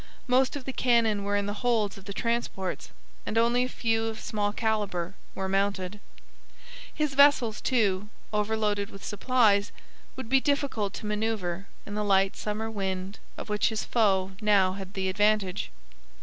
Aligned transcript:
Most 0.25 0.55
of 0.55 0.65
the 0.65 0.73
cannon 0.73 1.23
were 1.23 1.35
in 1.35 1.45
the 1.45 1.53
holds 1.61 1.95
of 1.95 2.05
the 2.05 2.11
transports, 2.11 2.89
and 3.23 3.37
only 3.37 3.63
a 3.63 3.69
few 3.69 4.05
of 4.07 4.19
small 4.19 4.51
calibre 4.51 5.13
were 5.35 5.47
mounted. 5.47 5.99
His 6.91 7.13
vessels, 7.13 7.61
too, 7.61 8.09
overloaded 8.33 8.89
with 8.89 9.05
supplies, 9.05 9.71
would 10.15 10.27
be 10.27 10.41
difficult 10.41 10.93
to 10.95 11.05
manoeuvre 11.05 11.65
in 11.85 11.93
the 11.93 12.03
light 12.03 12.35
summer 12.35 12.71
wind 12.71 13.19
of 13.37 13.47
which 13.47 13.69
his 13.69 13.85
foe 13.85 14.31
now 14.41 14.73
had 14.73 14.95
the 14.95 15.07
advantage. 15.07 15.69